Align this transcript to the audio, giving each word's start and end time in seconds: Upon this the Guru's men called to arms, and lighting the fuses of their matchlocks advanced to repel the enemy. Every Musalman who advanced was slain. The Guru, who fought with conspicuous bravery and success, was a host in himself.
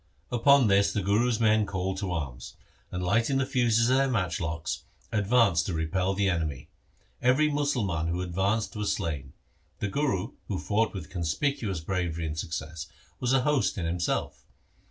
Upon 0.31 0.65
this 0.65 0.91
the 0.91 1.03
Guru's 1.03 1.39
men 1.39 1.67
called 1.67 1.97
to 1.99 2.11
arms, 2.11 2.55
and 2.91 3.03
lighting 3.03 3.37
the 3.37 3.45
fuses 3.45 3.91
of 3.91 3.97
their 3.97 4.09
matchlocks 4.09 4.81
advanced 5.11 5.67
to 5.67 5.75
repel 5.75 6.15
the 6.15 6.27
enemy. 6.27 6.69
Every 7.21 7.51
Musalman 7.51 8.07
who 8.07 8.21
advanced 8.23 8.75
was 8.75 8.91
slain. 8.91 9.33
The 9.77 9.89
Guru, 9.89 10.31
who 10.47 10.57
fought 10.57 10.95
with 10.95 11.11
conspicuous 11.11 11.81
bravery 11.81 12.25
and 12.25 12.35
success, 12.35 12.87
was 13.19 13.31
a 13.31 13.41
host 13.43 13.77
in 13.77 13.85
himself. 13.85 14.43